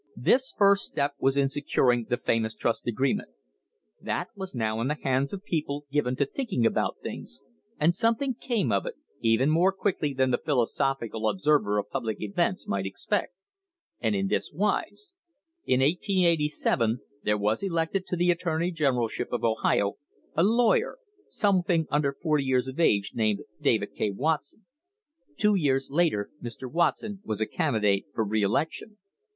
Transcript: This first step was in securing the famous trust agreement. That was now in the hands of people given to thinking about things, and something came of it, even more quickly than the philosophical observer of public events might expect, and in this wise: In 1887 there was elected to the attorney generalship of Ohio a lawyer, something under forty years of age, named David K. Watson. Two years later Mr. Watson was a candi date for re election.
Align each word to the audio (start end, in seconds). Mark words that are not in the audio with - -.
This 0.17 0.51
first 0.57 0.85
step 0.85 1.13
was 1.19 1.37
in 1.37 1.47
securing 1.47 2.05
the 2.05 2.17
famous 2.17 2.55
trust 2.55 2.87
agreement. 2.87 3.29
That 4.01 4.29
was 4.35 4.55
now 4.55 4.81
in 4.81 4.87
the 4.87 4.97
hands 5.03 5.31
of 5.31 5.43
people 5.43 5.85
given 5.91 6.15
to 6.15 6.25
thinking 6.25 6.65
about 6.65 7.01
things, 7.03 7.43
and 7.79 7.93
something 7.93 8.33
came 8.33 8.71
of 8.71 8.87
it, 8.87 8.95
even 9.21 9.51
more 9.51 9.71
quickly 9.71 10.11
than 10.15 10.31
the 10.31 10.39
philosophical 10.39 11.29
observer 11.29 11.77
of 11.77 11.91
public 11.91 12.17
events 12.19 12.67
might 12.67 12.87
expect, 12.87 13.33
and 13.99 14.15
in 14.15 14.25
this 14.25 14.51
wise: 14.51 15.13
In 15.67 15.81
1887 15.81 17.01
there 17.23 17.37
was 17.37 17.61
elected 17.61 18.07
to 18.07 18.15
the 18.15 18.31
attorney 18.31 18.71
generalship 18.71 19.31
of 19.31 19.43
Ohio 19.43 19.97
a 20.35 20.41
lawyer, 20.41 20.97
something 21.29 21.85
under 21.91 22.11
forty 22.19 22.43
years 22.43 22.67
of 22.67 22.79
age, 22.79 23.11
named 23.13 23.41
David 23.61 23.93
K. 23.93 24.09
Watson. 24.09 24.65
Two 25.37 25.53
years 25.53 25.91
later 25.91 26.31
Mr. 26.41 26.67
Watson 26.67 27.21
was 27.23 27.39
a 27.39 27.45
candi 27.45 27.81
date 27.83 28.05
for 28.15 28.23
re 28.25 28.41
election. 28.41 28.97